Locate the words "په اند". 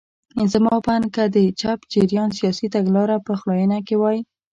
0.85-1.07